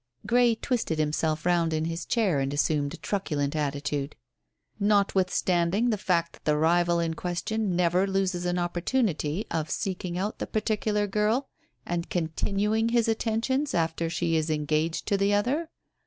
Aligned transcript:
Grey 0.25 0.55
twisted 0.55 0.97
himself 0.97 1.45
round 1.45 1.73
in 1.73 1.85
his 1.85 2.07
chair 2.07 2.39
and 2.39 2.51
assumed 2.55 2.91
a 2.95 2.97
truculent 2.97 3.55
attitude. 3.55 4.15
"Notwithstanding 4.79 5.91
the 5.91 5.97
fact 5.99 6.33
that 6.33 6.43
the 6.45 6.57
rival 6.57 6.99
in 6.99 7.13
question 7.13 7.75
never 7.75 8.07
loses 8.07 8.45
an 8.47 8.57
opportunity 8.57 9.45
of 9.51 9.69
seeking 9.69 10.17
out 10.17 10.39
the 10.39 10.47
particular 10.47 11.05
girl, 11.05 11.49
and 11.85 12.09
continuing 12.09 12.89
his 12.89 13.07
attentions 13.07 13.75
after 13.75 14.09
she 14.09 14.35
is 14.35 14.49
engaged 14.49 15.05
to 15.05 15.17
the 15.17 15.35
other? 15.35 15.69